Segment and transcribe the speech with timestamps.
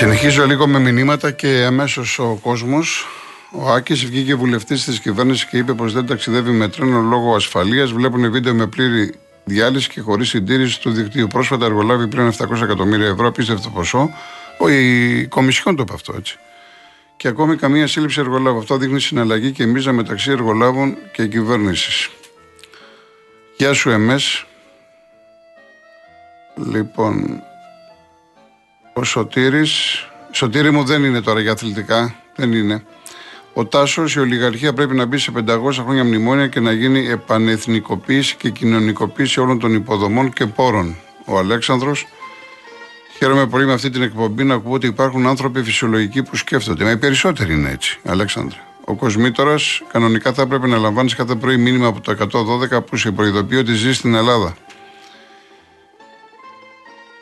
[0.00, 3.06] Συνεχίζω λίγο με μηνύματα και αμέσως ο κόσμος.
[3.52, 7.92] Ο Άκης βγήκε βουλευτής της κυβέρνησης και είπε πως δεν ταξιδεύει με τρένο λόγω ασφαλείας.
[7.92, 9.14] Βλέπουν βίντεο με πλήρη
[9.44, 11.26] διάλυση και χωρίς συντήρηση του δικτύου.
[11.26, 14.10] Πρόσφατα εργολάβει πλέον 700 εκατομμύρια ευρώ, απίστευτο ποσό.
[14.58, 16.38] Ο, η Κομισιόν το είπε αυτό έτσι.
[17.16, 18.58] Και ακόμη καμία σύλληψη εργολάβου.
[18.58, 22.08] Αυτό δείχνει συναλλαγή και μίζα μεταξύ εργολάβων και κυβέρνησης.
[23.56, 24.44] Γεια σου, Εμές.
[26.72, 27.42] Λοιπόν,
[29.00, 32.84] ο Σωτήρης, Σωτήρη μου δεν είναι τώρα για αθλητικά, δεν είναι.
[33.52, 38.36] Ο Τάσος, η ολιγαρχία πρέπει να μπει σε 500 χρόνια μνημόνια και να γίνει επανεθνικοποίηση
[38.36, 40.96] και κοινωνικοποίηση όλων των υποδομών και πόρων.
[41.24, 42.06] Ο Αλέξανδρος,
[43.18, 46.84] χαίρομαι πολύ με αυτή την εκπομπή να ακούω ότι υπάρχουν άνθρωποι φυσιολογικοί που σκέφτονται.
[46.84, 48.58] Μα οι περισσότεροι είναι έτσι, Αλέξανδρε.
[48.84, 49.54] Ο Κοσμήτορα
[49.92, 52.16] κανονικά θα έπρεπε να λαμβάνεις κάθε πρωί μήνυμα από το
[52.72, 54.54] 112 που σε προειδοποιεί ότι ζει στην Ελλάδα.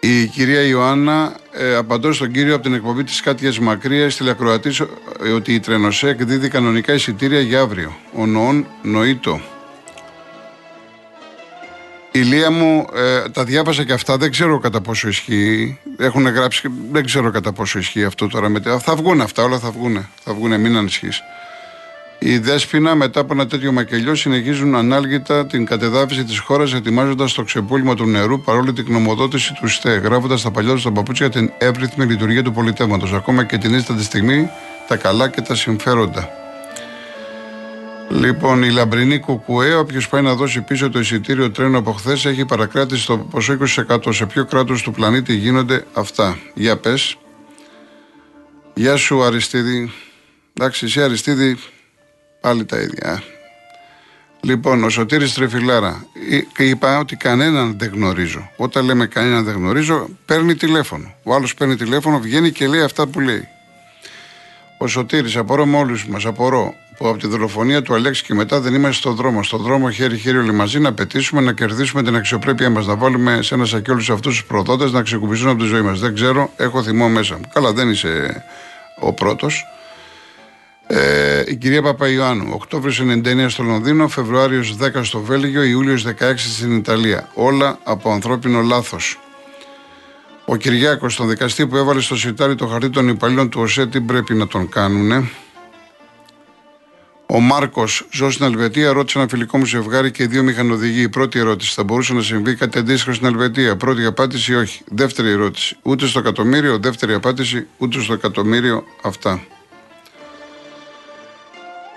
[0.01, 4.71] Η κυρία Ιωάννα ε, απαντώ στον κύριο από την εκπομπή της Κάτιας Μακρίας στη Λακροατή
[5.25, 7.97] ε, ότι η Τρενοσέ εκδίδει κανονικά εισιτήρια για αύριο.
[8.15, 9.41] Ο Νοόν Νοήτο.
[12.13, 15.79] Η Λία μου ε, τα διάβασα και αυτά, δεν ξέρω κατά πόσο ισχύει.
[15.99, 18.53] Έχουν γράψει, δεν ξέρω κατά πόσο ισχύει αυτό τώρα.
[18.81, 20.09] Θα βγουν αυτά, όλα θα βγουν.
[20.25, 21.21] Θα βγουν, μην ανησυχείς.
[22.21, 27.43] Οι Δέσποινα μετά από ένα τέτοιο μακελιό συνεχίζουν ανάλγητα την κατεδάφιση της χώρας, ετοιμάζοντας το
[27.43, 31.53] ξεπούλημα του νερού παρόλη την γνωμοδότηση του ΣΤΕ, γράφοντας τα παλιά τους στα παπούτσια την
[31.59, 34.51] εύρυθμη λειτουργία του πολιτεύματος, ακόμα και την ίστατη στιγμή
[34.89, 36.29] τα καλά και τα συμφέροντα.
[38.11, 42.45] Λοιπόν, η λαμπρινή Κουκουέ, όποιος πάει να δώσει πίσω το εισιτήριο τρένου από χθες, έχει
[42.45, 44.13] παρακράτηση στο ποσό 20%.
[44.13, 47.17] Σε ποιο κράτος του πλανήτη γίνονται αυτά; Για πες.
[48.75, 49.93] Γεια σου, Αριστίδη.
[50.55, 51.59] Εντάξει, εσύ Αριστίδη,
[52.49, 53.23] Πάλι τα ίδια.
[54.41, 56.07] Λοιπόν, ο Σωτήρης Τρεφιλάρα
[56.57, 58.51] είπα ότι κανέναν δεν γνωρίζω.
[58.57, 61.15] Όταν λέμε κανέναν δεν γνωρίζω, παίρνει τηλέφωνο.
[61.23, 63.49] Ο άλλος παίρνει τηλέφωνο, βγαίνει και λέει αυτά που λέει.
[64.79, 68.61] Ο Σωτήρης, απορώ με όλους μας, απορώ που από τη δολοφονία του Αλέξη και μετά
[68.61, 69.43] δεν είμαστε στον δρόμο.
[69.43, 72.87] Στον δρόμο χέρι-χέρι όλοι μαζί να πετήσουμε, να κερδίσουμε την αξιοπρέπεια μας.
[72.87, 76.01] Να βάλουμε σε ένα σακί όλους αυτούς τους προδότες να ξεκουμπιστούν από τη ζωή μας.
[76.01, 77.45] Δεν ξέρω, έχω θυμό μέσα μου.
[77.53, 78.45] Καλά, δεν είσαι
[79.01, 79.67] ο πρώτος.
[80.91, 86.77] Ε, η κυρία Παπαϊωάννου, Οκτώβριος 99 στο Λονδίνο, Φεβρουάριος 10 στο Βέλγιο, Ιούλιος 16 στην
[86.77, 87.31] Ιταλία.
[87.35, 89.19] Όλα από ανθρώπινο λάθος.
[90.45, 94.01] Ο Κυριάκος, τον δικαστή που έβαλε στο σιτάρι το χαρτί των υπαλλήλων του ΟΣΕ, τι
[94.01, 95.31] πρέπει να τον κάνουνε;
[97.27, 101.01] Ο Μάρκος, ζω στην Ελβετία, ρώτησε ένα φιλικό μου ζευγάρι και δύο μηχανοδηγοί.
[101.01, 103.77] Η πρώτη ερώτηση, θα μπορούσε να συμβεί κάτι αντίστοιχο στην Ελβετία.
[103.77, 104.83] Πρώτη απάντηση, όχι.
[104.87, 106.79] Δεύτερη ερώτηση, ούτε στο εκατομμύριο.
[106.79, 108.85] Δεύτερη απάντηση, ούτε στο εκατομμύριο.
[109.03, 109.41] Αυτά.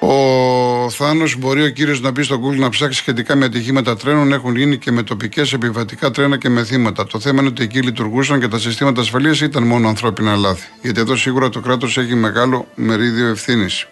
[0.04, 4.34] Ο Θάνος μπορεί ο κύριος να μπει στο Google να ψάξει σχετικά με ατυχήματα τρένων.
[4.34, 7.08] Έχουν γίνει και με τοπικές επιβατικά τρένα και με θύματα.
[7.08, 10.68] Το θέμα είναι ότι εκεί λειτουργούσαν και τα συστήματα ασφαλείας ήταν μόνο ανθρώπινα λάθη.
[10.82, 13.88] Γιατί εδώ σίγουρα το κράτος έχει μεγάλο μερίδιο ευθύνης.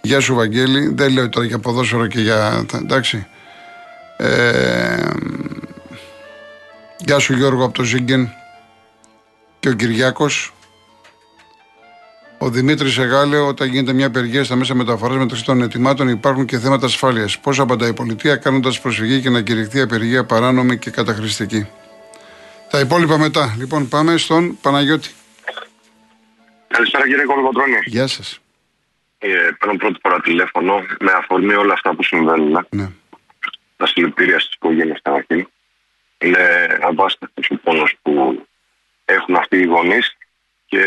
[0.00, 0.92] Γεια σου, Βαγγέλη.
[0.94, 2.66] Δεν λέω τώρα για ποδόσφαιρο και για.
[2.74, 3.26] Εντάξει.
[4.16, 5.10] Ε...
[6.98, 8.30] Γεια σου, Γιώργο από το Ζίγκεν.
[9.60, 10.52] Και ο Κυριάκος
[12.44, 16.58] ο Δημήτρης Εγάλε, όταν γίνεται μια απεργία στα μέσα μεταφοράς μεταξύ των ετοιμάτων, υπάρχουν και
[16.58, 17.38] θέματα ασφάλειας.
[17.38, 21.68] Πώς απαντάει η πολιτεία, κάνοντας προσφυγή και να κηρυχθεί απεργία παράνομη και καταχρηστική.
[22.70, 23.54] Τα υπόλοιπα μετά.
[23.58, 25.10] Λοιπόν, πάμε στον Παναγιώτη.
[26.68, 27.78] Καλησπέρα κύριε Κολοκοτρόνη.
[27.84, 28.38] Γεια σας.
[29.18, 29.28] Ε,
[29.58, 32.66] παίρνω πρώτη φορά τηλέφωνο με αφορμή όλα αυτά που συμβαίνουν.
[32.70, 32.88] Ναι.
[33.76, 35.48] Τα συλληπιτήρια στις οικογένειες καταρχήν.
[36.18, 36.38] Είναι
[36.82, 38.46] αβάστευτο ο πόνος που
[39.04, 40.16] έχουν αυτοί οι γονείς
[40.66, 40.84] και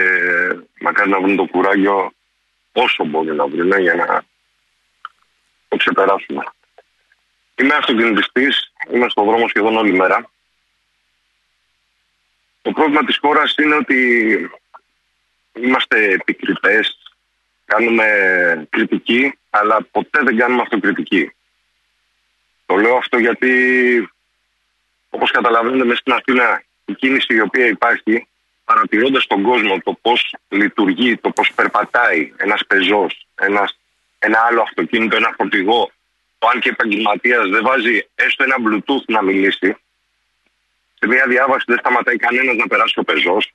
[0.79, 2.11] μακάρι να βρουν το κουράγιο
[2.71, 4.23] όσο μπορεί να βρουν για να
[5.67, 6.43] το ξεπεράσουμε.
[7.55, 10.29] Είμαι αυτοκινητιστής, είμαι στον δρόμο σχεδόν όλη μέρα.
[12.61, 13.99] Το πρόβλημα της χώρας είναι ότι
[15.53, 16.97] είμαστε επικριτές,
[17.65, 18.07] κάνουμε
[18.69, 21.31] κριτική, αλλά ποτέ δεν κάνουμε αυτοκριτική.
[22.65, 23.53] Το λέω αυτό γιατί,
[25.09, 28.27] όπως καταλαβαίνετε, μέσα στην Αθήνα η κίνηση η οποία υπάρχει
[28.65, 33.77] παρατηρώντας τον κόσμο το πώς λειτουργεί, το πώς περπατάει ένας πεζός, ένας
[34.47, 35.91] άλλο αυτοκίνητο, ένα φορτηγό,
[36.37, 39.77] το αν και επαγγελματίας δεν βάζει έστω ένα Bluetooth να μιλήσει,
[40.99, 43.53] σε μια διάβαση δεν σταματάει κανένας να περάσει ο πεζός.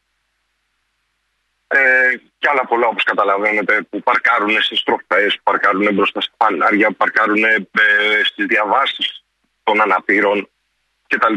[1.73, 6.89] Ε, και άλλα πολλά όπως καταλαβαίνετε που παρκάρουν σε στροφέ, που παρκάρουν μπροστά σε φανάρια,
[6.89, 7.67] που παρκάρουν ε,
[8.25, 9.25] στις διαβάσεις
[9.63, 10.49] των αναπήρων
[11.07, 11.35] κτλ.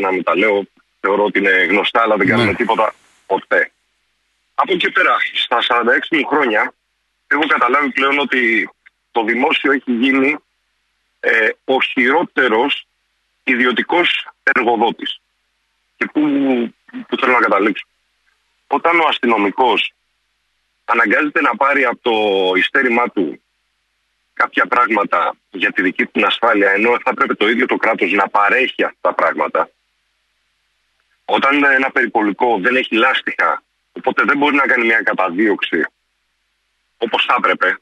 [0.00, 0.62] Να μην τα λέω.
[1.00, 2.56] Θεωρώ ότι είναι γνωστά, αλλά δεν κάνουμε ναι.
[2.56, 2.94] τίποτα
[3.38, 3.72] ποτέ.
[4.54, 6.74] Από εκεί πέρα, στα 46 μου χρόνια,
[7.26, 8.70] έχω καταλάβει πλέον ότι
[9.12, 10.36] το δημόσιο έχει γίνει
[11.20, 12.86] ε, ο χειρότερος
[13.44, 15.20] ιδιωτικός εργοδότης.
[15.96, 16.20] Και πού,
[17.08, 17.86] πού θέλω να καταλήξω.
[18.66, 19.92] όταν ο αστυνομικός
[20.84, 22.16] αναγκάζεται να πάρει από το
[22.56, 23.42] ειστέρημά του
[24.32, 28.28] κάποια πράγματα για τη δική του ασφάλεια, ενώ θα πρέπει το ίδιο το κράτος να
[28.28, 29.70] παρέχει αυτά τα πράγματα.
[31.24, 35.84] Όταν ένα περιπολικό δεν έχει λάστιχα, οπότε δεν μπορεί να κάνει μια καταδίωξη
[36.98, 37.78] όπως θα έπρεπε,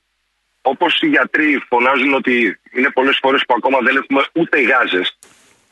[0.63, 5.19] όπως οι γιατροί φωνάζουν ότι είναι πολλές φορές που ακόμα δεν έχουμε ούτε γάζες,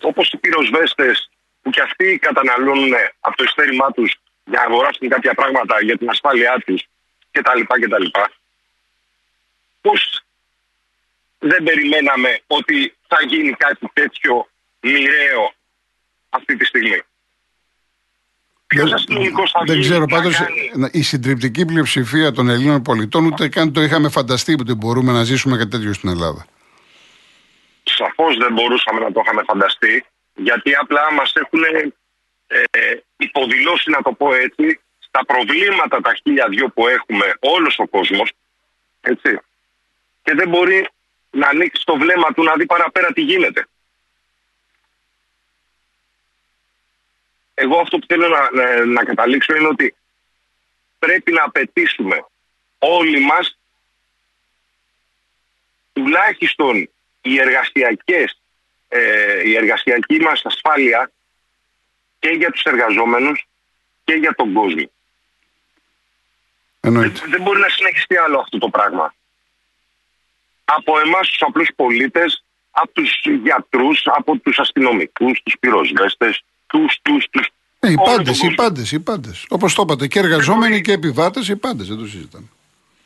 [0.00, 1.30] όπως οι πυροσβέστες
[1.62, 6.10] που κι αυτοί καταναλώνουν από το ειστέρημά τους για να αγοράσουν κάποια πράγματα για την
[6.10, 6.82] ασφάλειά τους
[7.30, 7.60] κτλ.
[7.62, 8.04] κτλ.
[9.80, 10.22] Πώς
[11.38, 14.48] δεν περιμέναμε ότι θα γίνει κάτι τέτοιο
[14.80, 15.52] μοιραίο
[16.28, 17.02] αυτή τη στιγμή;
[18.74, 18.94] Δεν,
[19.66, 20.40] δεν ξέρω πάντως
[20.92, 25.56] η συντριπτική πλειοψηφία των Ελλήνων πολιτών ούτε καν το είχαμε φανταστεί ότι μπορούμε να ζήσουμε
[25.56, 26.46] κάτι τέτοιο στην Ελλάδα.
[27.82, 30.04] Σαφώς δεν μπορούσαμε να το είχαμε φανταστεί
[30.34, 31.60] γιατί απλά μας έχουν
[32.46, 32.62] ε,
[33.16, 38.32] υποδηλώσει, να το πω έτσι, στα προβλήματα τα χίλια δυο που έχουμε όλος ο κόσμος.
[39.00, 39.40] Έτσι.
[40.22, 40.88] Και δεν μπορεί
[41.30, 43.66] να ανοίξει το βλέμμα του να δει παραπέρα τι γίνεται.
[47.60, 49.94] Εγώ αυτό που θέλω να, να, να καταλήξω είναι ότι
[50.98, 52.24] πρέπει να απαιτήσουμε
[52.78, 53.58] όλοι μας
[55.92, 56.90] τουλάχιστον
[57.22, 58.40] οι εργασιακές
[58.88, 61.12] ε, η εργασιακή μας ασφάλεια
[62.18, 63.46] και για τους εργαζόμενους
[64.04, 64.90] και για τον κόσμο.
[66.80, 69.14] Δεν, δεν μπορεί να συνεχιστεί άλλο αυτό το πράγμα.
[70.64, 77.26] Από εμάς τους απλούς πολίτες, από τους γιατρούς, από τους αστυνομικούς, τους πυροσβέστες, τους, τους,
[77.30, 77.48] τους.
[77.80, 79.46] Ε, οι πάντες, οι πάντες, οι πάντες.
[79.48, 82.48] Όπως το είπατε, και εργαζόμενοι και επιβάτες, οι πάντες, δεν το συζητάμε.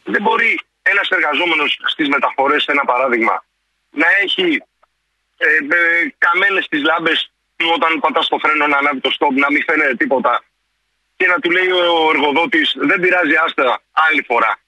[0.04, 3.44] Δεν μπορεί ένας εργαζόμενος στις μεταφορές, ένα παράδειγμα,
[3.90, 4.62] να έχει
[5.36, 9.50] ε, ε, καμένες τι λάμπες του όταν πατάς το φρένο να ανάβει το στόπ, να
[9.50, 10.44] μην φαίνεται τίποτα
[11.16, 14.60] και να του λέει ο εργοδότης: Δεν πειράζει, άστα άλλη φορά.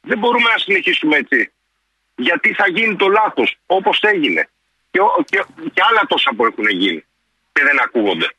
[0.00, 1.52] Δεν μπορούμε να συνεχίσουμε έτσι.
[2.16, 4.48] Γιατί θα γίνει το λάθος όπως έγινε.
[4.90, 7.04] Και, και, και άλλα τόσα που έχουν γίνει
[7.54, 8.34] και δεν ακούγονται.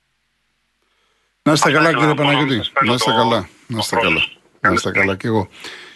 [1.42, 2.70] Να είστε καλά, κύριε Παναγιώτη.
[2.86, 3.50] Να είστε καλά.
[3.68, 4.22] Να είστε καλά.
[4.60, 5.50] Να είστε καλά και εγώ.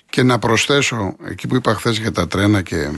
[0.10, 2.90] Και να προσθέσω εκεί που είπα χθες για τα τρένα και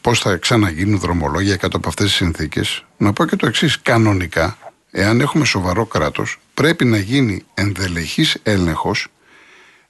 [0.00, 3.80] πώς θα ξαναγίνουν δρομολόγια κάτω από αυτές τις συνθήκες, να πω και το εξής.
[3.80, 4.58] Κανονικά,
[4.90, 9.06] εάν έχουμε σοβαρό κράτος, πρέπει να γίνει ενδελεχής έλεγχος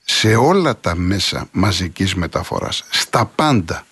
[0.05, 3.87] σε όλα τα μέσα μαζικής μεταφοράς, στα πάντα.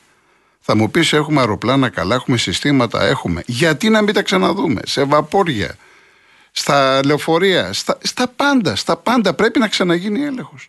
[0.61, 3.43] Θα μου πεις έχουμε αεροπλάνα καλά, έχουμε συστήματα, έχουμε.
[3.47, 5.77] Γιατί να μην τα ξαναδούμε, σε βαπόρια,
[6.59, 10.69] στα λεωφορεία, στα, στα πάντα, στα πάντα πρέπει να ξαναγίνει έλεγχος.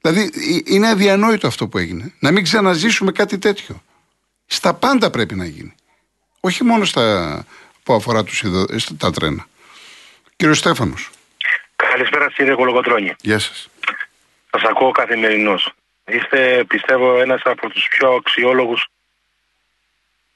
[0.00, 0.30] Δηλαδή
[0.66, 2.14] είναι αδιανόητο αυτό που έγινε.
[2.18, 3.82] Να μην ξαναζήσουμε κάτι τέτοιο.
[4.46, 5.74] Στα πάντα πρέπει να γίνει.
[6.40, 7.44] Όχι μόνο στα
[7.82, 8.42] που αφορά τους
[8.98, 9.46] τα τρένα.
[10.36, 11.10] Κύριος Στέφανος.
[11.76, 13.14] Καλησπέρα κύριε Κολογοτρώνη.
[13.20, 13.68] Γεια σας.
[14.50, 15.72] Σας ακούω καθημερινώς.
[16.06, 18.86] Είστε πιστεύω ένας από τους πιο αξιόλογους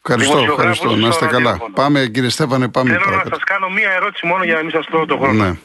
[0.05, 0.97] Ευχαριστώ, ευχαριστώ.
[0.97, 1.59] Να είστε καλά.
[1.75, 2.91] Πάμε, κύριε Στέφανε, πάμε.
[2.91, 5.45] Θέλω να σας κάνω μία ερώτηση μόνο για να μην σας τρώω το χρόνο.
[5.45, 5.59] Ναι.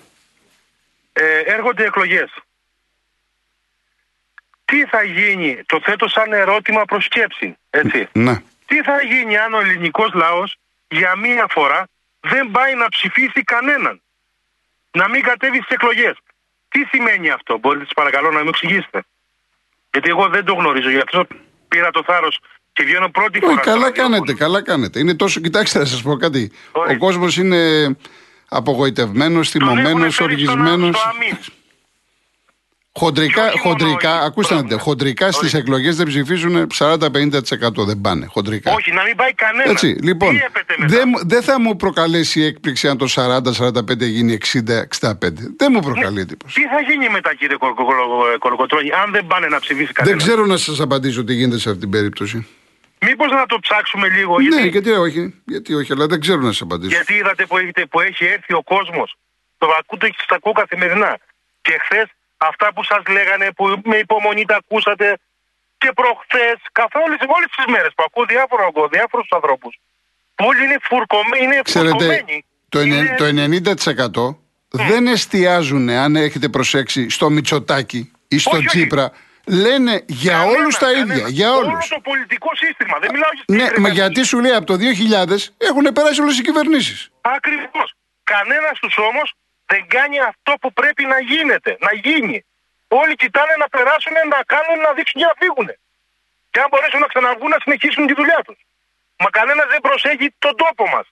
[1.13, 2.31] Ε, έρχονται εκλογές.
[4.65, 7.57] Τι θα γίνει, το θέτω σαν ερώτημα προς σκέψη.
[7.69, 8.07] Έτσι.
[8.11, 8.35] Ναι.
[8.65, 10.57] Τι θα γίνει αν ο ελληνικός λαός
[10.87, 11.87] για μία φορά
[12.19, 14.01] δεν πάει να ψηφίσει κανέναν;
[14.91, 16.17] Να μην κατέβει στις εκλογές.
[16.69, 19.03] Τι σημαίνει αυτό, μπορείτε παρακαλώ να μου εξηγήσετε.
[19.91, 21.27] Γιατί εγώ δεν το γνωρίζω, γι' αυτό
[21.67, 22.39] πήρα το θάρρος
[22.75, 23.61] και βγαίνω πρώτη φορά.
[23.61, 24.99] καλά κάνετε, καλά κάνετε.
[24.99, 26.51] Είναι τόσο, κοιτάξτε να σας πω κάτι.
[26.71, 27.95] Ο κόσμος είναι
[28.49, 31.15] απογοητευμένος, θυμωμένος, οργισμένος.
[32.97, 38.25] Χοντρικά, χοντρικά ακούστε να δείτε, χοντρικά στις εκλογές δεν ψηφίζουν 40-50% δεν πάνε.
[38.25, 38.73] Χοντρικά.
[38.73, 39.71] Όχι, να μην πάει κανένας.
[39.71, 40.39] Έτσι, λοιπόν,
[40.87, 45.13] δεν δε θα μου προκαλέσει έκπληξη αν το 40-45 γίνει 60-65.
[45.57, 46.61] Δεν μου προκαλεί εντύπωση.
[46.61, 47.57] Τι θα γίνει μετά, κύριε
[48.39, 51.69] Κολοκοτρόνη, αν δεν πάνε να ψηφίσει κανένας; Δεν ξέρω να σας απαντήσω τι γίνεται σε
[51.69, 52.47] αυτή την περίπτωση.
[53.07, 54.39] Μήπως να το ψάξουμε λίγο.
[54.39, 54.69] Ναι, γιατί...
[54.69, 56.95] γιατί όχι, γιατί όχι, αλλά δεν ξέρω να σας απαντήσω.
[56.95, 59.17] Γιατί είδατε που, έχετε, που έχει έρθει ο κόσμος.
[59.57, 61.17] Το ακούτε και στα ακούω καθημερινά.
[61.61, 62.07] Και χθες
[62.37, 65.17] αυτά που σας λέγανε, που με υπομονή τα ακούσατε
[65.77, 69.79] και προχθές, καθόλου όλες τις μέρες που ακούω διάφορους ανθρώπους.
[70.35, 72.25] Που όλοι είναι, φουρκωμένοι, είναι Ξέρετε,
[72.69, 73.15] Το, είναι...
[73.17, 73.25] το
[74.29, 74.37] 90%
[74.69, 79.11] δεν εστιάζουν, αν έχετε προσέξει, στο Μητσοτάκι ή στο όχι, Τσίπρα.
[79.47, 81.27] Λένε για όλους τα ίδια.
[81.27, 81.67] Για όλους.
[81.67, 82.99] Όλο το πολιτικό σύστημα.
[82.99, 86.41] Δεν μιλάω για Ναι, μα γιατί σου λέει από το 2000 έχουν περάσει όλες οι
[86.41, 87.09] κυβερνήσεις.
[87.21, 87.93] Ακριβώς.
[88.23, 89.33] Κανένας τους όμως
[89.65, 92.45] δεν κάνει αυτό που πρέπει να γίνεται, να γίνει.
[92.87, 95.67] Όλοι κοιτάνε να περάσουν, να κάνουν, να δείξουν και να φύγουν.
[96.51, 98.59] Και αν μπορέσουν να ξαναβγούν να συνεχίσουν τη δουλειά τους.
[99.21, 101.05] Μα κανένας δεν προσέχει τον τόπο μας.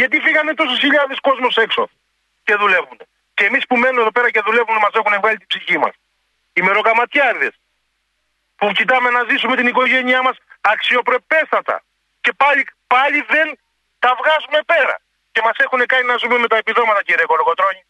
[0.00, 1.82] Γιατί φύγανε τόσες χιλιάδες κόσμος έξω
[2.46, 2.98] και δουλεύουν.
[3.34, 5.94] Και εμείς που μένουμε εδώ πέρα και δουλεύουμε μας έχουν βγάλει την ψυχή μας.
[6.58, 7.50] Οι μεροκαματιάριδε
[8.58, 11.76] που κοιτάμε να ζήσουμε την οικογένειά μας αξιοπρεπέστατα.
[12.20, 13.46] Και πάλι, πάλι δεν
[13.98, 14.94] τα βγάζουμε πέρα.
[15.32, 17.82] Και μας έχουν κάνει να ζούμε με τα επιδόματα, κύριε Κολοκοτρόνη.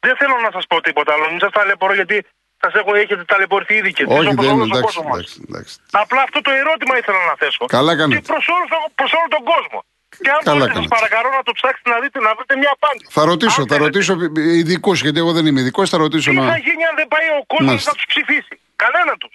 [0.00, 1.30] Δεν θέλω να σας πω τίποτα άλλο.
[1.30, 2.16] Μην σας ταλαιπωρώ γιατί
[2.62, 5.04] σας έχω, έχετε ταλαιπωρηθεί ήδη και Όχι, εσείς, όπως δεν όλος είναι ο εντάξει, κόσμος
[5.12, 5.16] μας.
[5.18, 5.74] εντάξει, εντάξει.
[6.02, 7.64] Απλά αυτό το ερώτημα ήθελα να θέσω.
[7.66, 8.20] Καλά Και κάνετε.
[8.32, 9.78] προς όλο, τον- προς όλο τον κόσμο.
[10.24, 10.94] Και αν Καλά μπορείτε, σας κάνετε.
[10.96, 13.08] παρακαλώ να το ψάξετε να δείτε, να βρείτε μια απάντηση.
[13.18, 13.84] Θα ρωτήσω, Αν θα θέλετε.
[13.84, 14.12] ρωτήσω
[14.60, 16.42] ειδικού, γιατί εγώ δεν είμαι ειδικός, θα ρωτήσω Τι να.
[16.52, 17.90] θα γίνει αν δεν πάει ο κόσμος Μάλιστα.
[17.90, 19.32] να τους ψηφίσει; Κανένα τους.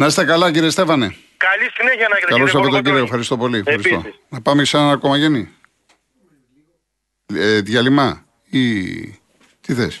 [0.00, 1.06] Να είστε καλά, κύριε Στέφανε.
[1.46, 2.30] Καλή συνέχεια να έχετε.
[2.32, 3.04] Καλό κύριε Σαββατοκύριακο, Κολοκοτρώνη.
[3.08, 3.58] ευχαριστώ πολύ.
[3.58, 3.94] Ευχαριστώ.
[3.94, 4.20] Επίσης.
[4.28, 5.42] Να πάμε σε ένα κομμαγενή.
[7.34, 8.64] Ε, διαλυμά ή
[9.60, 10.00] τι θες;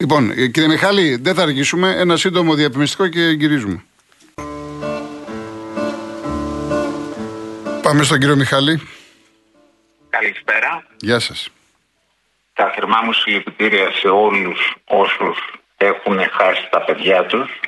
[0.00, 1.90] Λοιπόν, ε, κύριε Μιχάλη, δεν θα αργήσουμε.
[1.96, 3.84] Ένα σύντομο διαφημιστικό και γυρίζουμε.
[7.82, 8.80] Πάμε στον κύριο Μιχάλη.
[10.20, 10.86] Καλησπέρα.
[10.96, 11.50] Γεια σας.
[12.54, 15.38] Τα θερμά μου συλληπιτήρια σε όλους όσους
[15.76, 17.60] έχουν χάσει τα παιδιά τους,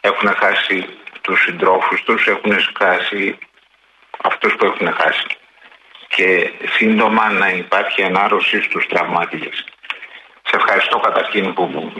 [0.00, 0.86] έχουν χάσει
[1.20, 3.38] τους συντρόφους τους, έχουν χάσει
[4.22, 5.26] αυτούς που έχουν χάσει.
[6.08, 9.64] Και σύντομα να υπάρχει ανάρρωση στους τραυμάτιες.
[10.42, 11.92] Σε ευχαριστώ καταρχήν που,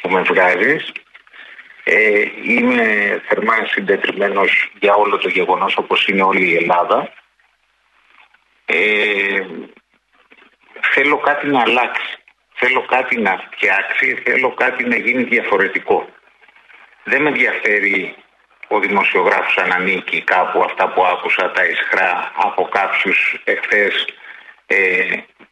[0.00, 0.92] που με βγάζεις.
[1.84, 7.12] Ε, είμαι θερμά συντετριμένος για όλο το γεγονός όπως είναι όλη η Ελλάδα.
[8.66, 9.40] Ε,
[10.92, 12.18] θέλω κάτι να αλλάξει.
[12.54, 16.08] Θέλω κάτι να φτιάξει, θέλω κάτι να γίνει διαφορετικό.
[17.04, 18.14] Δεν με ενδιαφέρει
[18.68, 24.08] ο δημοσιογράφος αν ανήκει κάπου αυτά που άκουσα τα ισχρά από κάποιους εχθές
[24.66, 25.04] ε,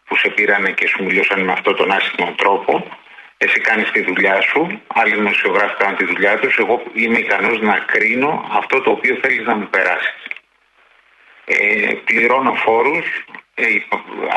[0.04, 2.87] που σε πήρανε και σου μιλούσαν με αυτόν τον άσχημο τρόπο.
[3.37, 6.59] Εσύ κάνεις τη δουλειά σου, άλλοι δημοσιογράφοι κάνουν τη δουλειά τους.
[6.59, 10.31] Εγώ είμαι ικανός να κρίνω αυτό το οποίο θέλεις να μου περάσεις.
[11.44, 13.64] Ε, πληρώνω φόρους, ε,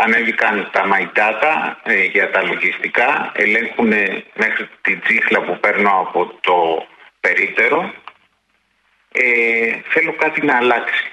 [0.04, 3.94] ανέβηκαν τα μαϊτάτα ε, για τα λογιστικά, ελέγχουν
[4.34, 6.88] μέχρι την τσίχλα που παίρνω από το
[7.20, 7.94] περίπτερο.
[9.12, 11.10] Ε, θέλω κάτι να αλλάξει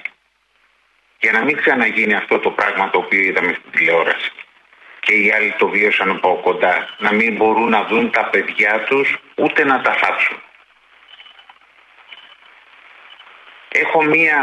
[1.20, 4.32] για να μην ξαναγίνει αυτό το πράγμα το οποίο είδαμε στην τηλεόραση
[5.00, 9.16] και οι άλλοι το βίωσαν από κοντά να μην μπορούν να δουν τα παιδιά τους
[9.34, 10.42] ούτε να τα θάψουν.
[13.68, 14.38] Έχω μία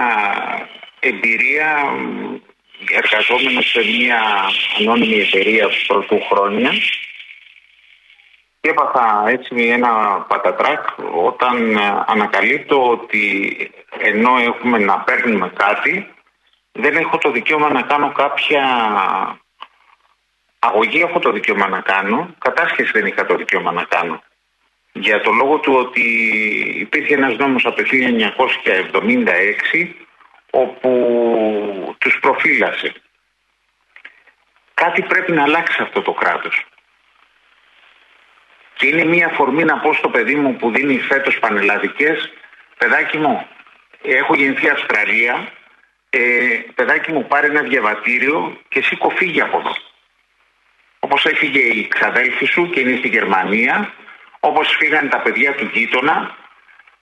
[1.00, 2.36] εμπειρία μ,
[2.90, 4.22] εργαζόμενος σε μία
[4.80, 6.72] ανώνυμη εταιρεία πρωτού χρόνια.
[8.62, 13.56] Και έπαθα έτσι ένα πατατράκ όταν ε, ανακαλύπτω ότι
[13.98, 16.14] ενώ έχουμε να παίρνουμε κάτι
[16.72, 18.64] δεν έχω το δικαίωμα να κάνω κάποια
[20.60, 24.24] αγωγή έχω το δικαίωμα να κάνω κατάσχεση δεν είχα το δικαίωμα να κάνω.
[24.92, 26.02] Για το λόγο του ότι
[26.80, 27.88] υπήρχε ένας νόμος από το 1976
[30.50, 32.94] όπου τους προφύλασε.
[34.74, 36.66] Κάτι πρέπει να αλλάξει αυτό το κράτος.
[38.76, 42.30] Και είναι μια αφορμή να πω στο παιδί μου που δίνει φέτος πανελλαδικές
[42.78, 43.48] παιδάκι μου,
[44.02, 45.48] έχω γεννηθεί Αυστραλία,
[46.10, 46.20] ε,
[46.76, 49.76] παιδάκι μου πάρε ένα διαβατήριο και σήκω φύγει από εδώ.
[51.00, 53.94] Όπως έφυγε η ξαδέλφη σου και είναι στη Γερμανία,
[54.40, 56.36] όπως φύγανε τα παιδιά του γείτονα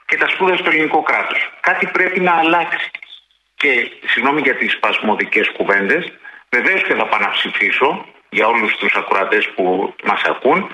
[0.05, 1.51] και τα σπούδασε στο ελληνικό κράτος.
[1.59, 2.91] Κάτι πρέπει να αλλάξει.
[3.57, 6.03] Και συγγνώμη για τις σπασμωδικές κουβέντες,
[6.49, 10.69] βεβαίως και θα πάω να ψηφίσω για όλους τους ακροατές που μας ακούν,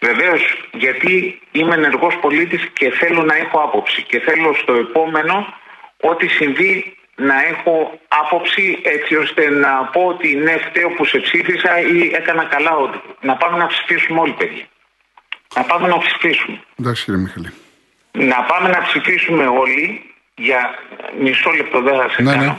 [0.00, 5.54] βεβαίως γιατί είμαι ενεργός πολίτης και θέλω να έχω άποψη και θέλω στο επόμενο
[6.00, 11.80] ό,τι συμβεί να έχω άποψη έτσι ώστε να πω ότι ναι φταίω που σε ψήφισα
[11.80, 14.66] ή έκανα καλά ότι να πάμε να ψηφίσουμε όλοι παιδιά.
[15.54, 16.60] Να πάμε να ψηφίσουμε.
[16.78, 17.52] Εντάξει, κύριε Μιχάλη.
[18.12, 20.74] Να πάμε να ψηφίσουμε όλοι για
[21.18, 22.44] μισό λεπτό δεν θα σε Ναι, κάνω.
[22.44, 22.56] ναι.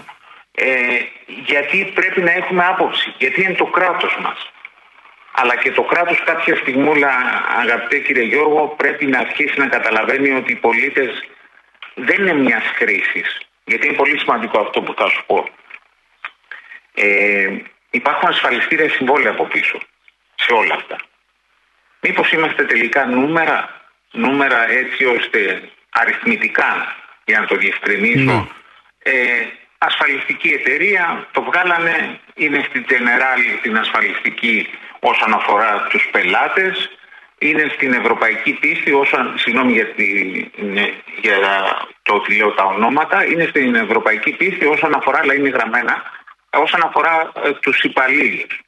[0.56, 1.00] Ε,
[1.46, 3.13] γιατί πρέπει να έχουμε άποψη.
[3.18, 4.51] Γιατί είναι το κράτος μας.
[5.36, 7.10] Αλλά και το κράτος κάποια στιγμούλα,
[7.60, 11.24] αγαπητέ κύριε Γιώργο, πρέπει να αρχίσει να καταλαβαίνει ότι οι πολίτες
[11.96, 13.38] δεν είναι μιας χρήσης.
[13.65, 15.46] Γιατί είναι πολύ σημαντικό αυτό που θα σου πω.
[16.94, 17.48] Ε,
[17.92, 19.77] υπάρχουν ασφαλιστήρια συμβόλαια από πίσω
[20.36, 20.96] σε όλα αυτά.
[22.00, 28.44] Μήπως είμαστε τελικά νούμερα, νούμερα έτσι ώστε αριθμητικά, για να το διευκρινίσω, Ναι.
[29.03, 29.46] ε,
[29.77, 36.89] ασφαλιστική εταιρεία, το βγάλανε, είναι στην General την ασφαλιστική όσον αφορά τους πελάτες,
[37.38, 41.38] είναι στην ευρωπαϊκή πίστη, όσον, συγγνώμη για, τη- ναι, για
[42.03, 46.03] το ότι λέω τα ονόματα, είναι στην ευρωπαϊκή πίστη όσον αφορά, αλλά είναι γραμμένα,
[46.50, 48.60] όσον αφορά ε, τους υπαλλήλους.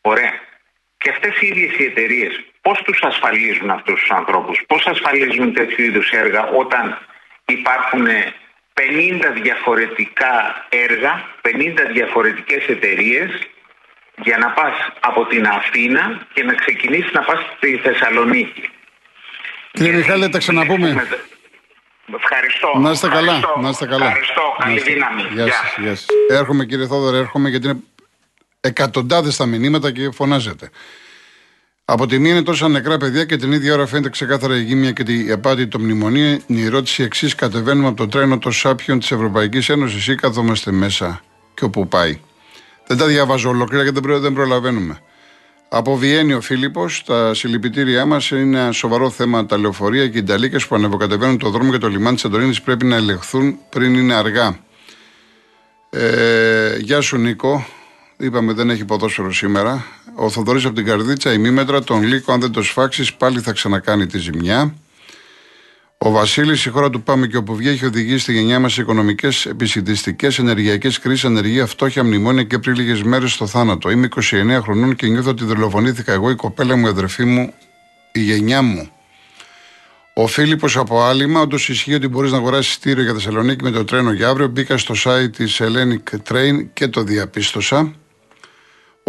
[0.00, 0.32] Ωραία.
[0.98, 5.84] Και αυτές οι ίδιες οι εταιρείες πώς τους ασφαλίζουν αυτούς τους ανθρώπους, πώς ασφαλίζουν τέτοιου
[5.84, 6.98] είδους έργα όταν
[7.48, 13.30] υπάρχουν 50 διαφορετικά έργα, 50 διαφορετικές εταιρείες
[14.22, 18.70] για να πας από την Αθήνα και να ξεκινήσεις να πας στη Θεσσαλονίκη.
[19.72, 21.06] Κύριε Μιχάλη, τα ξαναπούμε.
[22.16, 22.78] Ευχαριστώ.
[22.78, 23.32] Να είστε καλά.
[23.36, 23.60] Ευχαριστώ.
[23.60, 24.06] Να είστε καλά.
[24.06, 24.42] Ευχαριστώ.
[24.58, 25.22] Να Καλή είστε- δύναμη.
[25.22, 25.52] Γεια Γεια.
[25.52, 26.06] σας, γεια σας.
[26.30, 27.78] Έρχομαι κύριε Θόδωρε, έρχομαι γιατί είναι
[28.60, 30.70] εκατοντάδες τα μηνύματα και φωνάζετε.
[31.90, 34.92] Από τη μία είναι τόσα νεκρά παιδιά και την ίδια ώρα φαίνεται ξεκάθαρα η γύμνια
[34.92, 36.42] και η απάτη των μνημονίων.
[36.46, 41.20] Η ερώτηση εξής: Κατεβαίνουμε από το τρένο των σάπιων της Ευρωπαϊκής Ένωσης ή καθόμαστε μέσα
[41.54, 42.20] και όπου πάει.
[42.86, 44.98] Δεν τα διαβάζω ολόκληρα γιατί δεν, προ- δεν προλαβαίνουμε.
[45.68, 49.46] Από Βιέννη ο Φίλιππος, τα συλληπιτήριά μας είναι ένα σοβαρό θέμα.
[49.46, 52.84] Τα λεωφορεία και οι νταλίκες που ανεβοκατεβαίνουν το δρόμο και το λιμάνι της Σαντορίνη πρέπει
[52.84, 54.58] να ελεγχθούν πριν είναι αργά.
[55.90, 57.66] Ε, γεια σου Νίκο.
[58.20, 59.84] Είπαμε δεν έχει ποδόσφαιρο σήμερα.
[60.14, 64.06] Ο Θοδωρής από την Καρδίτσα, ημίμετρα, τον Λύκο, αν δεν το σφάξεις, πάλι θα ξανακάνει
[64.06, 64.74] τη ζημιά.
[65.98, 69.46] Ο Βασίλης, η χώρα του Πάμε και όπου βγει, έχει οδηγήσει στη γενιά μας οικονομικές,
[69.46, 73.90] επισυντιστικέ, ενεργειακές κρίσεις, ανεργία, φτώχεια, μνημόνια και πριν λίγες μέρες στο θάνατο.
[73.90, 77.52] Είμαι 29 χρονών και νιώθω ότι δολοφονήθηκα εγώ, η κοπέλα μου, η αδερφή μου,
[78.12, 78.90] η γενιά μου.
[80.14, 83.84] Ο Φίλιππος από Άλυμα, όντως ισχύει ότι μπορείς να αγοράσεις στήριο για Θεσσαλονίκη με το
[83.84, 84.48] τρένο για αύριο.
[84.48, 87.94] Μπήκα στο site της Hellenic Train και το διαπίστωσα.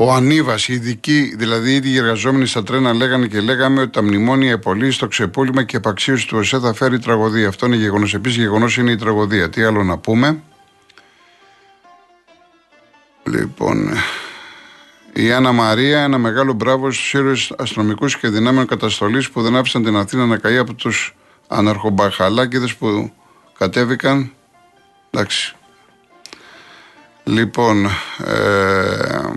[0.02, 4.04] Ο Ανίβας, οι ειδικοί, δηλαδή οι ίδιοι εργαζόμενοι στα τρένα, λέγανε και λέγαμε ότι τα
[4.04, 7.48] μνημόνια, η πολύ στο ξεπούλημα και η επαξίωση του ΟΣΕ θα φέρει τραγωδία.
[7.48, 8.14] Αυτό είναι γεγονός.
[8.14, 9.50] Επίσης, γεγονός είναι η τραγωδία.
[9.50, 10.42] Τι άλλο να πούμε;
[13.24, 13.94] Λοιπόν,
[15.14, 19.84] η Άννα Μαρία, ένα μεγάλο μπράβο στους ήρωες αστυνομικούς και δυνάμεων καταστολής που δεν άφησαν
[19.84, 21.16] την Αθήνα να καεί από τους
[21.48, 23.14] αναρχομπαχαλάκιδε που
[23.58, 24.32] κατέβηκαν.
[25.10, 25.56] Εντάξει.
[27.24, 27.86] Λοιπόν,
[28.26, 29.30] ε,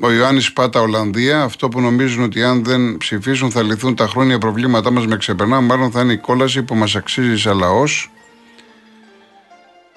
[0.00, 1.42] ο Ιωάννης Πάτα, Ολλανδία.
[1.42, 5.60] Αυτό που νομίζουν ότι αν δεν ψηφίσουν θα λυθούν τα χρόνια προβλήματά μας με ξεπερνά,
[5.60, 8.10] μάλλον θα είναι η κόλαση που μας αξίζει σαν λαός.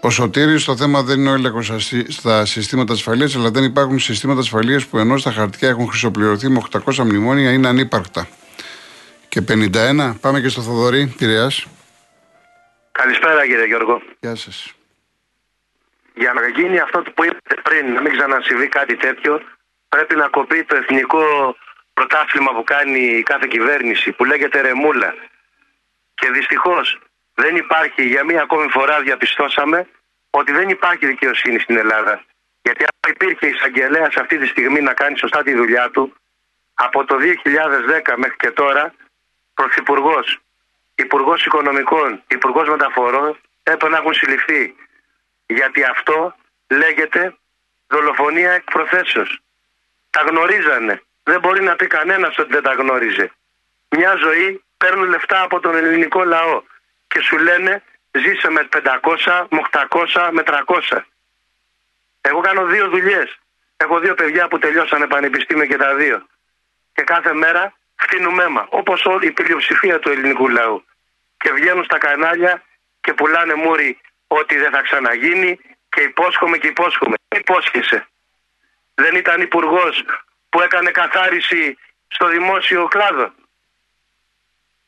[0.01, 1.71] Ο Σωτήρης, το θέμα δεν είναι ο έλεγχος
[2.07, 6.57] στα συστήματα ασφαλείας, αλλά δεν υπάρχουν συστήματα ασφαλείας που ενώ στα χαρτιά έχουν χρυσοπληρωθεί με
[6.57, 8.27] 800 μνημόνια είναι ανύπαρκτα.
[9.29, 11.65] Και 51, πάμε και στο Θοδωρή, Πειραιάς.
[12.91, 14.01] Καλησπέρα κύριε Γιώργο.
[14.19, 14.73] Γεια σας.
[16.15, 19.41] Για να γίνει αυτό που είπατε πριν, να μην ξανασυμβεί κάτι τέτοιο,
[19.89, 21.55] πρέπει να κοπεί το εθνικό
[21.93, 25.13] πρωτάθλημα που κάνει η κάθε κυβέρνηση, που λέγεται Ρεμούλα.
[26.13, 26.99] Και δυστυχώς
[27.33, 29.87] δεν υπάρχει, για μία ακόμη φορά διαπιστώσαμε
[30.29, 32.23] ότι δεν υπάρχει δικαιοσύνη στην Ελλάδα.
[32.61, 36.15] Γιατί αν υπήρχε εισαγγελέας αυτή τη στιγμή να κάνει σωστά τη δουλειά του,
[36.73, 38.93] από το 2010 μέχρι και τώρα,
[39.53, 40.39] πρωθυπουργός,
[40.95, 44.75] υπουργός οικονομικών, υπουργός μεταφορών έπρεπε να έχουν συλληφθεί
[45.45, 46.35] γιατί αυτό
[46.67, 47.35] λέγεται
[47.87, 49.39] δολοφονία εκ προθέσεως.
[50.09, 51.01] Τα γνωρίζανε.
[51.23, 53.31] Δεν μπορεί να πει κανένας ότι δεν τα γνώριζε.
[53.89, 56.61] Μια ζωή παίρνουν λεφτά από τον ελληνικό λαό
[57.07, 61.05] και σου λένε ζήσε με 500, με 800, με 300.
[62.21, 63.39] Εγώ κάνω δύο δουλειές.
[63.77, 66.27] Έχω δύο παιδιά που τελειώσανε πανεπιστήμιο και τα δύο.
[66.93, 70.85] Και κάθε μέρα φτύνουμε αίμα, όπως όλη η πλειοψηφία του ελληνικού λαού.
[71.37, 72.63] Και βγαίνουν στα κανάλια
[73.01, 77.15] και πουλάνε μούρι ότι δεν θα ξαναγίνει και υπόσχομαι και υπόσχομαι.
[77.35, 78.07] Υπόσχεσαι.
[79.01, 80.03] Δεν ήταν υπουργός
[80.49, 83.31] που έκανε καθάριση στο δημόσιο κλάδο.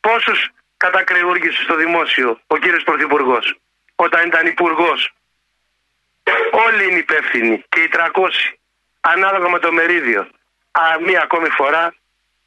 [0.00, 3.56] Πόσους κατακρεούργησε στο δημόσιο ο κύριος Πρωθυπουργός
[3.96, 5.12] όταν ήταν υπουργός;
[6.66, 8.28] Όλοι είναι υπεύθυνοι και οι 300
[9.00, 10.20] ανάλογα με το μερίδιο.
[10.70, 11.94] Α, μία ακόμη φορά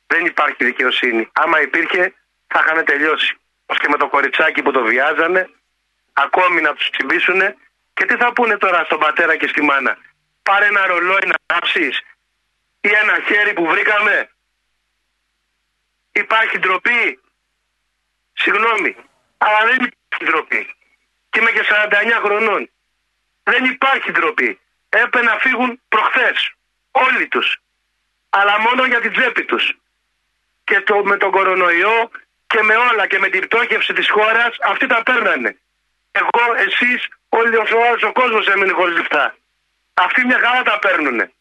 [0.08, 1.30] δεν υπάρχει δικαιοσύνη.
[1.34, 2.13] Άμα υπήρχε
[2.47, 3.38] θα είχαν τελειώσει.
[3.65, 5.49] Ως και με το κοριτσάκι που το βιάζανε
[6.13, 7.41] ακόμη να τους τσιμπήσουν
[7.93, 9.97] και τι θα πούνε τώρα στον πατέρα και στη μάνα;
[10.44, 12.02] Πάρε ένα ρολόι να γράψεις
[12.82, 14.30] ή ένα χέρι που βρήκαμε.
[16.12, 17.20] Υπάρχει ντροπή;
[18.34, 18.96] Συγγνώμη,
[19.38, 20.76] αλλά δεν υπάρχει ντροπή.
[21.30, 22.70] Και είμαι και 49 χρονών.
[23.44, 24.60] Δεν υπάρχει ντροπή.
[24.90, 26.54] Έπρεπε να φύγουν προχθές.
[26.92, 27.58] Όλοι τους.
[28.30, 29.74] Αλλά μόνο για την τσέπη τους.
[30.64, 32.12] Και το, με τον κορονοϊό
[32.48, 35.58] και με όλα και με την πτώχευση της χώρας αυτοί τα παίρνανε.
[36.12, 39.36] Εγώ, εσείς, όλοι ο, ο, ο κόσμος έμεινε χωρίς λεφτά.
[39.94, 41.34] Αυτοί μια χαρά τα παίρνουνε.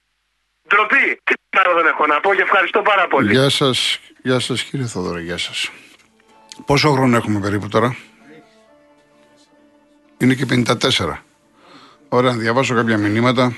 [0.68, 1.20] Ντροπή.
[1.24, 1.34] Τι
[1.64, 3.32] άλλο δεν έχω να πω και ευχαριστώ πάρα πολύ.
[3.32, 5.70] Γεια σας, γεια σας κύριε Θοδωρή, γεια σας.
[6.66, 7.96] Πόσο χρόνο έχουμε περίπου τώρα;
[10.18, 11.24] Είναι και 54.
[12.08, 13.56] Ωραία, να διαβάσω κάποια μηνύματα.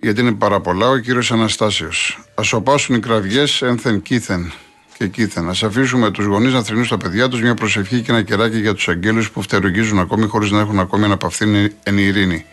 [0.00, 0.88] Γιατί είναι πάρα πολλά.
[0.88, 2.18] Ο κύριος Αναστάσιος.
[2.34, 4.52] Ας σοπάσουν οι κραυγές ένθεν κήθεν
[4.98, 5.48] και κήθεν.
[5.48, 8.74] Α αφήσουμε τους γονείς να θρυνούν στα παιδιά τους μια προσευχή και ένα κεράκι για
[8.74, 12.46] τους αγγέλους που φτερουγίζουν ακόμη χωρίς να έχουν ακόμη αναπαυθεί εν ειρήνη.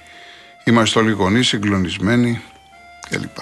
[0.68, 2.42] Είμαστε όλοι γονείς, συγκλονισμένοι
[3.10, 3.38] κλπ.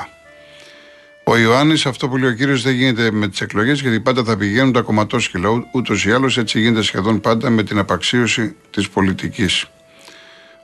[1.24, 4.38] Ο Ιωάννης, αυτό που λέει ο κύριος, δεν γίνεται με τις εκλογές γιατί πάντα θα
[4.38, 5.68] πηγαίνουν τα κομματόσκυλα.
[5.72, 9.66] Ούτως ή άλλως έτσι γίνεται σχεδόν πάντα με την απαξίωση της πολιτικής.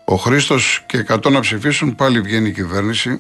[0.06, 3.18] Ο Χρήστος και 100 να ψηφίσουν, πάλι βγαίνει η κυβέρνηση.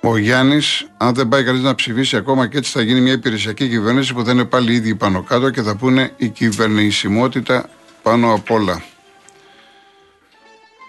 [0.00, 3.68] Ο Γιάννης, αν δεν πάει κανείς να ψηφίσει ακόμα και έτσι θα γίνει μια υπηρεσιακή
[3.68, 7.68] κυβέρνηση που θα είναι πάλι ήδη πάνω κάτω και θα πούνε η κυβερνησιμότητα
[8.02, 8.82] πάνω απ' όλα.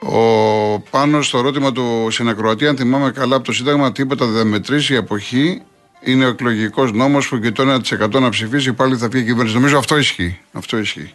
[0.06, 4.94] Ο πάνω στο ερώτημα του Συνακροατή, αν θυμάμαι καλά από το Σύνταγμα, τίποτα δεν μετρήσει
[4.94, 5.62] η αποχή.
[6.04, 9.56] Είναι ο εκλογικός νόμος που και το 1% να ψηφίσει, πάλι θα πει η κυβέρνηση.
[9.56, 10.40] Νομίζω αυτό ισχύει.
[10.52, 11.14] Αυτό ισχύει.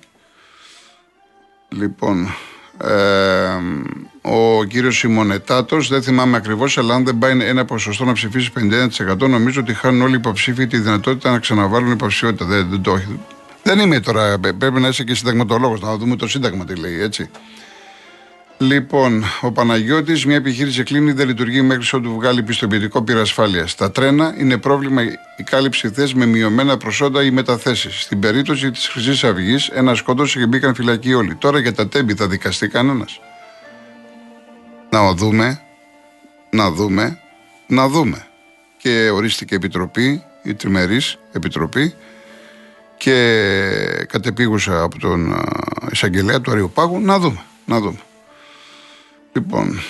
[1.69, 2.35] Λοιπόν,
[2.85, 3.59] ε,
[4.23, 9.29] ο κύριος Σιμονετάτο, δεν θυμάμαι ακριβώς, αλλά αν δεν πάει ένα ποσοστό να ψηφίσει 51%,
[9.29, 12.45] νομίζω ότι χάνουν όλοι οι υποψήφοι τη δυνατότητα να ξαναβάλουν υποψηφιότητα.
[12.45, 13.01] Δεν, δεν, το,
[13.63, 17.31] δεν είμαι τώρα, πρέπει να είσαι και συνταγματολόγος, να δούμε το Σύνταγμα τι λέει, έτσι.
[18.61, 23.67] Λοιπόν, ο Παναγιώτης, μια επιχείρηση κλείνει, δεν λειτουργεί μέχρι ότου βγάλει πιστοποιητικό πυρασφάλεια.
[23.67, 25.03] Στα τρένα είναι πρόβλημα
[25.37, 28.01] η κάλυψη θες με μειωμένα προσόντα ή μεταθέσεις.
[28.01, 31.35] Στην περίπτωση της Χρυσής Αυγής, ένα σκότωσε και μπήκαν φυλακοί όλοι.
[31.35, 33.21] Τώρα για τα τέμπη θα δικαστεί κανένας.
[34.91, 35.61] Να δούμε,
[36.51, 37.19] να δούμε,
[37.67, 38.27] να δούμε.
[38.77, 41.95] Και ορίστηκε επιτροπή, η τριμερής επιτροπή
[42.97, 45.35] και κατεπίγουσα από τον
[45.91, 47.99] εισαγγελέα του Αριοπάγου, να δούμε, να δούμε.
[49.39, 49.81] Λοιπόν,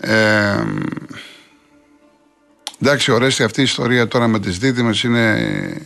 [0.00, 0.62] ε,
[2.82, 5.36] εντάξει, ορέστη αυτή η ιστορία τώρα με τις δίδυμες είναι,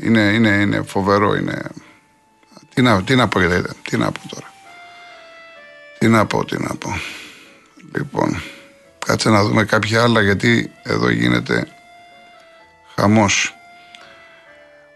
[0.01, 1.62] είναι, είναι, είναι φοβερό, είναι...
[2.75, 3.40] Τι να, τι να πω,
[3.83, 4.53] τι να πω τώρα.
[5.98, 7.01] Τι να πω, τι να πω.
[7.94, 8.42] Λοιπόν,
[9.07, 11.66] κάτσε να δούμε κάποια άλλα γιατί εδώ γίνεται
[12.96, 13.55] χαμός.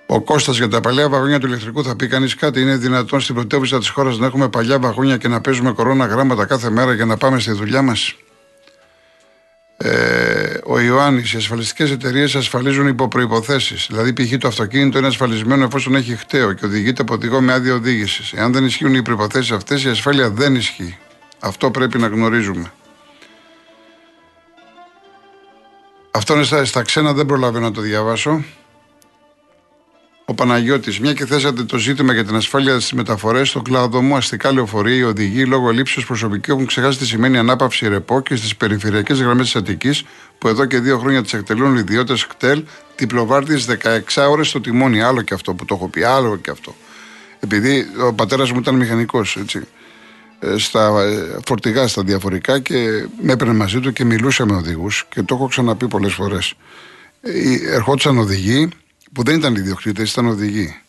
[0.07, 2.61] Ο Κώστας για τα παλιά βαγόνια του ηλεκτρικού θα πει κανείς κάτι.
[2.61, 6.45] Είναι δυνατόν στην πρωτεύουσα της χώρας να έχουμε παλιά βαγόνια και να παίζουμε κορώνα γράμματα
[6.45, 8.14] κάθε μέρα για να πάμε στη δουλειά μας;
[9.77, 13.75] Ε, ο Ιωάννης, οι ασφαλιστικές εταιρείες ασφαλίζουν υπό προποθέσει.
[13.88, 14.38] Δηλαδή, π.χ.
[14.38, 18.33] το αυτοκίνητο είναι ασφαλισμένο εφόσον έχει χταίο και οδηγείται από οδηγό με άδεια οδήγησης.
[18.33, 20.99] Εάν δεν ισχύουν οι προποθέσει αυτές, η ασφάλεια δεν ισχύει.
[21.40, 22.73] Αυτό πρέπει να γνωρίζουμε.
[26.11, 28.45] Αυτό είναι στα, στα ξένα, δεν προλαβαίνω να το διαβάσω.
[30.29, 34.17] Ο Παναγιώτης, μια και θέσατε το ζήτημα για την ασφάλεια στις μεταφορές, στο κλάδο μου
[34.17, 38.57] αστικά λεωφορεία, οι οδηγοί λόγω λήψεω προσωπικού έχουν ξεχάσει τι σημαίνει ανάπαυση ρεπό και στις
[38.57, 40.05] περιφερειακές γραμμές της Αττικής,
[40.39, 42.65] που εδώ και δύο χρόνια τις εκτελούν ιδιώτες κτέλ,
[42.97, 45.03] διπλοβάρτη 16 ώρες στο τιμόνι.
[45.03, 46.75] Άλλο και αυτό που το έχω πει, άλλο και αυτό.
[47.41, 49.67] Επειδή ο πατέρας μου ήταν μηχανικός, έτσι.
[50.39, 55.07] Ε, στα ε, φορτηγά, στα διαφορικά και με έπαιρνε μαζί του και μιλούσα με οδηγούς
[55.09, 56.55] και το έχω ξαναπεί πολλές φορές.
[57.21, 58.69] Ε, ερχόντουσαν οδηγοί
[59.12, 60.81] που δεν ήταν ιδιοκτήτες, ήταν οδηγοί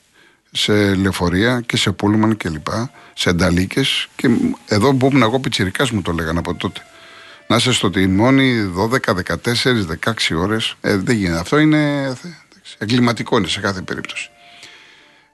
[0.51, 2.67] σε λεωφορεία και σε πούλμαν κλπ.
[3.13, 3.81] Σε ενταλίκε.
[4.15, 4.29] Και
[4.67, 6.81] εδώ που ήμουν εγώ πιτσυρικά μου το λέγανε από τότε.
[7.47, 9.35] Να είσαι στο τιμόνι 12, 14,
[10.05, 10.75] 16 ώρες.
[10.81, 11.39] Ε, δεν γίνεται.
[11.39, 12.13] Αυτό είναι
[12.77, 14.29] εγκληματικό είναι σε κάθε περίπτωση.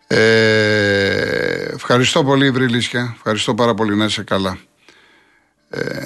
[0.08, 3.14] Ε, ευχαριστώ πολύ, Βρυλίσια.
[3.16, 4.58] Ευχαριστώ πάρα πολύ να είσαι καλά.
[5.70, 6.04] Ε,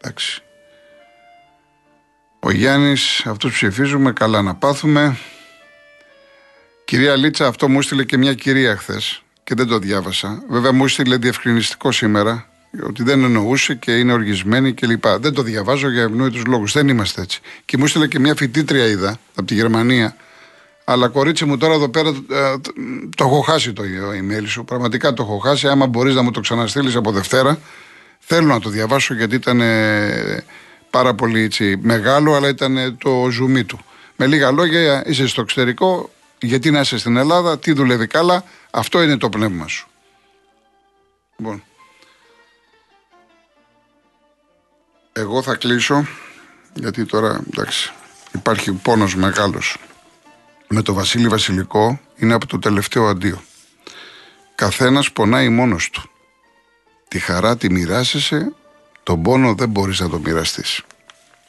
[0.00, 0.42] εντάξει.
[2.40, 5.16] Ο Γιάννης, αυτούς ψηφίζουμε, καλά να πάθουμε.
[6.88, 10.42] Κυρία Λίτσα, αυτό μου έστειλε και μια κυρία χθες και δεν το διάβασα.
[10.48, 12.48] Βέβαια, μου έστειλε διευκρινιστικό σήμερα
[12.86, 15.06] ότι δεν εννοούσε και είναι οργισμένη κλπ.
[15.06, 16.72] Δεν το διαβάζω για ευνόητους λόγους.
[16.72, 17.40] Δεν είμαστε έτσι.
[17.64, 20.16] Και μου έστειλε και μια φοιτήτρια, είδα, από τη Γερμανία.
[20.84, 22.54] Αλλά κορίτσι μου, τώρα εδώ πέρα ε,
[23.16, 23.82] το έχω χάσει το
[24.20, 24.64] email σου.
[24.64, 25.68] Πραγματικά το έχω χάσει.
[25.68, 27.58] Άμα μπορείς να μου το ξαναστείλεις από Δευτέρα,
[28.18, 29.62] θέλω να το διαβάσω γιατί ήταν
[30.90, 33.80] πάρα πολύ έτσι, μεγάλο, αλλά ήταν το ζουμί του.
[34.16, 39.02] Με λίγα λόγια, είσαι στο εξωτερικό, γιατί να είσαι στην Ελλάδα, τι δουλεύει καλά, αυτό
[39.02, 39.88] είναι το πνεύμα σου.
[41.36, 41.62] Λοιπόν.
[45.12, 46.06] Εγώ θα κλείσω,
[46.74, 47.92] γιατί τώρα εντάξει,
[48.34, 49.76] υπάρχει πόνος μεγάλος.
[50.68, 53.42] Με το Βασίλη Βασιλικό είναι από το τελευταίο αντίο.
[54.54, 56.10] Καθένας πονάει μόνος του.
[57.08, 58.52] Τη χαρά τη μοιράσεσαι,
[59.02, 60.82] τον πόνο δεν μπορείς να το μοιραστείς.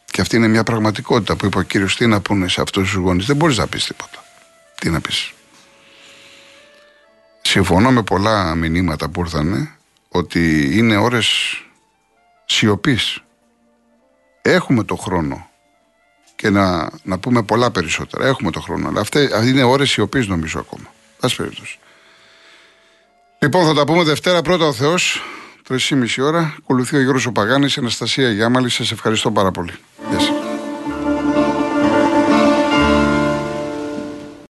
[0.06, 2.94] Και αυτή είναι μια πραγματικότητα που είπε ο κύριος τι να πούνε σε αυτούς τους
[2.94, 3.26] γονείς.
[3.26, 4.24] Δεν μπορείς να πεις τίποτα.
[4.80, 5.34] Τι να πεις.
[7.42, 9.76] Συμφωνώ με πολλά μηνύματα που ήρθαν
[10.10, 11.28] ότι είναι ώρες
[12.46, 13.24] σιωπής.
[14.42, 15.50] Έχουμε το χρόνο
[16.36, 18.26] και να, να πούμε πολλά περισσότερα.
[18.28, 18.88] Έχουμε το χρόνο.
[18.88, 20.94] Αλλά αυτές, είναι ώρες σιωπής νομίζω ακόμα.
[21.20, 21.80] Πάση περίπτωση.
[23.40, 25.22] Λοιπόν, θα τα πούμε Δευτέρα πρώτα ο Θεός,
[25.70, 26.56] 3,5 ώρα.
[26.58, 28.70] Ακολουθεί ο Γιώργος ο Παγάνης, Αναστασία Γιάμαλη.
[28.70, 29.74] Σας ευχαριστώ πάρα πολύ.